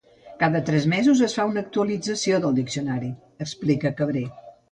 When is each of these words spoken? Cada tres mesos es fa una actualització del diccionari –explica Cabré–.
Cada 0.43 0.61
tres 0.69 0.85
mesos 0.93 1.19
es 1.27 1.35
fa 1.39 1.45
una 1.49 1.63
actualització 1.65 2.41
del 2.45 2.57
diccionari 2.61 3.13
–explica 3.13 3.93
Cabré–. 4.01 4.27